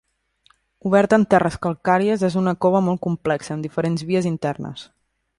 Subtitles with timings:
[0.89, 4.87] Oberta en terres calcàries, és una cova molt complexa, amb diferents vies internes.